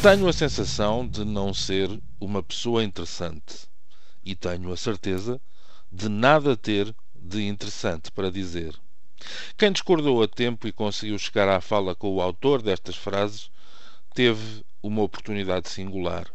[0.00, 1.90] Tenho a sensação de não ser
[2.20, 3.68] uma pessoa interessante
[4.24, 5.40] e tenho a certeza
[5.90, 8.78] de nada ter de interessante para dizer.
[9.56, 13.50] Quem discordou a tempo e conseguiu chegar à fala com o autor destas frases
[14.14, 16.30] teve uma oportunidade singular.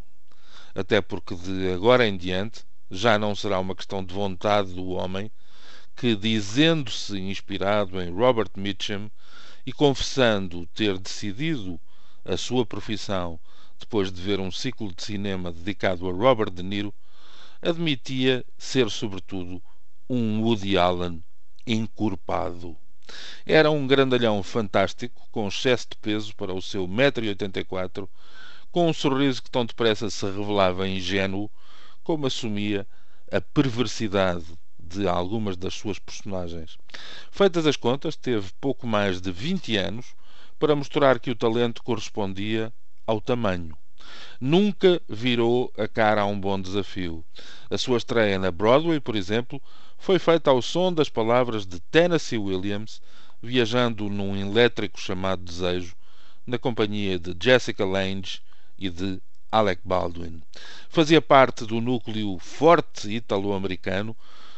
[0.76, 5.32] Até porque de agora em diante já não será uma questão de vontade do homem
[5.96, 9.10] que, dizendo-se inspirado em Robert Mitchum
[9.66, 11.80] e confessando ter decidido
[12.26, 13.40] a sua profissão
[13.84, 16.94] depois de ver um ciclo de cinema dedicado a Robert De Niro,
[17.62, 19.62] admitia ser, sobretudo,
[20.10, 21.22] um Woody Allen
[21.68, 22.78] encorpado.
[23.46, 28.08] Era um grandalhão fantástico, com excesso de peso para o seu 1,84m,
[28.72, 31.52] com um sorriso que tão depressa se revelava ingênuo,
[32.04, 32.88] como assumia
[33.32, 34.46] a perversidade
[34.80, 36.78] de algumas das suas personagens.
[37.32, 40.16] Feitas as contas, teve pouco mais de 20 anos
[40.58, 42.74] para mostrar que o talento correspondia
[43.06, 43.78] ao tamanho.
[44.40, 47.24] Nunca virou a cara a um bom desafio.
[47.70, 49.62] A sua estreia na Broadway, por exemplo,
[49.98, 53.02] foi feita ao som das palavras de Tennessee Williams,
[53.42, 55.96] viajando num elétrico chamado Desejo,
[56.46, 58.42] na companhia de Jessica Lange
[58.78, 60.42] e de Alec Baldwin.
[60.90, 64.16] Fazia parte do núcleo forte italo-americano,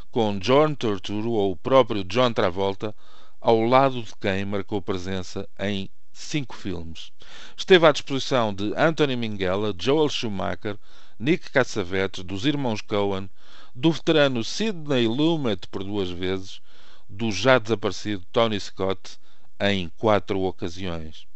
[0.09, 2.95] com John Turturro ou o próprio John Travolta,
[3.41, 7.11] ao lado de quem marcou presença em cinco filmes.
[7.57, 10.77] Esteve à disposição de Anthony Minghella, Joel Schumacher,
[11.19, 13.29] Nick Cassavetes, dos irmãos Cohen,
[13.75, 16.61] do veterano Sidney Lumet por duas vezes,
[17.09, 19.19] do já desaparecido Tony Scott
[19.59, 21.27] em quatro ocasiões.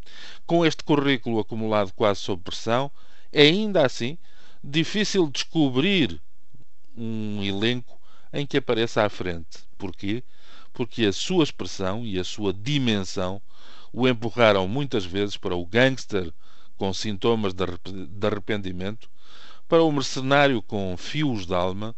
[0.46, 2.90] Com este currículo acumulado quase sob pressão,
[3.32, 4.18] é ainda assim
[4.64, 6.22] difícil descobrir
[6.96, 8.00] um elenco
[8.32, 9.60] em que apareça à frente.
[9.78, 10.24] Porquê?
[10.74, 13.42] Porque a sua expressão e a sua dimensão
[13.92, 16.32] o empurraram muitas vezes para o gangster
[16.78, 17.64] com sintomas de
[18.26, 19.10] arrependimento,
[19.68, 21.96] para o mercenário com fios de alma,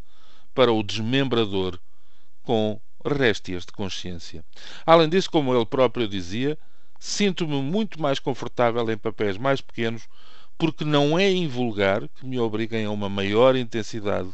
[0.53, 1.79] para o desmembrador
[2.43, 4.43] com réstias de consciência.
[4.85, 6.57] Além disso, como ele próprio dizia,
[6.99, 10.07] sinto-me muito mais confortável em papéis mais pequenos
[10.57, 14.29] porque não é invulgar que me obriguem a uma maior intensidade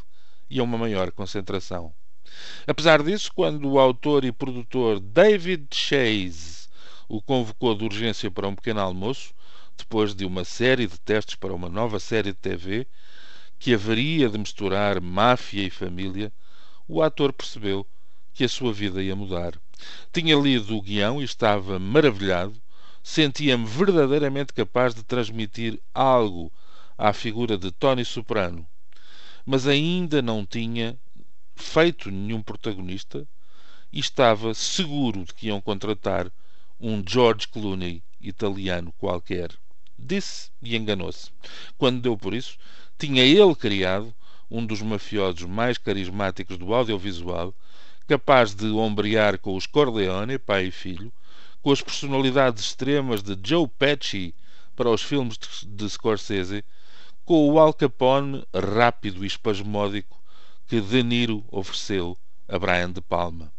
[0.49, 1.93] e a uma maior concentração.
[2.65, 6.56] Apesar disso, quando o autor e produtor David Chase
[7.07, 9.33] o convocou de urgência para um pequeno almoço,
[9.77, 12.87] depois de uma série de testes para uma nova série de TV
[13.59, 16.31] que haveria de misturar máfia e família,
[16.87, 17.85] o ator percebeu
[18.33, 19.53] que a sua vida ia mudar.
[20.11, 22.59] Tinha lido o guião e estava maravilhado,
[23.01, 26.51] sentia-me verdadeiramente capaz de transmitir algo
[26.97, 28.67] à figura de Tony Soprano,
[29.45, 30.97] mas ainda não tinha
[31.55, 33.27] feito nenhum protagonista
[33.91, 36.31] e estava seguro de que iam contratar
[36.79, 39.51] um George Clooney italiano qualquer.
[39.97, 41.31] Disse e enganou-se.
[41.77, 42.57] Quando deu por isso,
[42.97, 44.13] tinha ele criado
[44.49, 47.53] um dos mafiosos mais carismáticos do audiovisual,
[48.07, 51.11] capaz de ombrear com os Corleone, pai e filho,
[51.61, 54.33] com as personalidades extremas de Joe Pesci
[54.75, 56.63] para os filmes de Scorsese,
[57.25, 60.17] com o Al Capone rápido e espasmódico
[60.67, 62.17] que De Niro ofereceu
[62.47, 63.51] a Brian De Palma.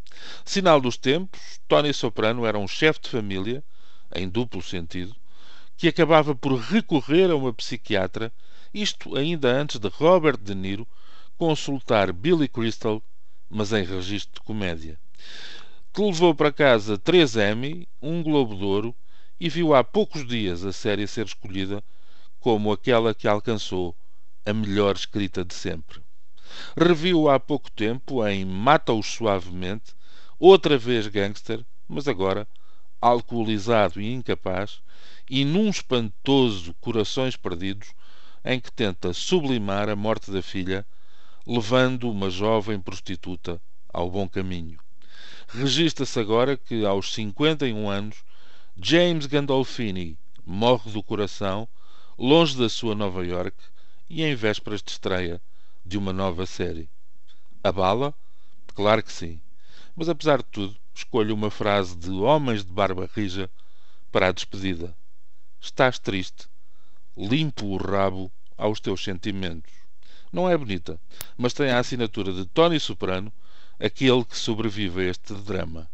[0.44, 3.62] Sinal dos tempos, Tony Soprano era um chefe de família,
[4.14, 5.14] em duplo sentido,
[5.76, 8.32] que acabava por recorrer a uma psiquiatra,
[8.72, 10.86] isto ainda antes de Robert De Niro
[11.36, 13.02] consultar Billy Crystal,
[13.48, 14.98] mas em registro de comédia.
[15.92, 18.94] Que levou para casa três Emmy, um Globo de Ouro
[19.40, 21.82] e viu há poucos dias a série ser escolhida
[22.40, 23.94] como aquela que alcançou
[24.44, 26.00] a melhor escrita de sempre.
[26.76, 29.92] Reviu há pouco tempo em Mata-os Suavemente
[30.38, 32.46] outra vez gangster, mas agora
[33.00, 34.80] alcoolizado e incapaz,
[35.30, 37.88] e num espantoso Corações Perdidos,
[38.44, 40.86] em que tenta sublimar a morte da filha,
[41.46, 43.60] levando uma jovem prostituta
[43.92, 44.78] ao bom caminho.
[45.48, 48.24] Registra-se agora que, aos 51 anos,
[48.76, 51.68] James Gandolfini morre do coração,
[52.18, 53.56] longe da sua Nova York
[54.08, 55.40] e em vésperas de estreia
[55.84, 56.88] de uma nova série.
[57.62, 58.14] A bala?
[58.74, 59.40] Claro que sim.
[59.98, 63.50] Mas apesar de tudo, escolho uma frase de Homens de Barba Rija
[64.12, 64.94] para a despedida.
[65.60, 66.46] Estás triste.
[67.16, 69.72] Limpo o rabo aos teus sentimentos.
[70.32, 71.00] Não é bonita,
[71.36, 73.32] mas tem a assinatura de Tony Soprano,
[73.76, 75.90] aquele que sobrevive a este drama.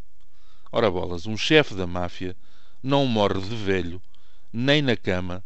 [0.71, 2.37] Ora bolas, um chefe da máfia
[2.83, 4.03] não morre de velho,
[4.53, 5.43] nem na cama,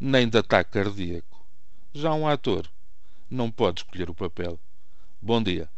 [0.00, 1.44] nem de ataque cardíaco.
[1.92, 2.66] Já um ator
[3.28, 4.58] não pode escolher o papel.
[5.20, 5.68] Bom dia.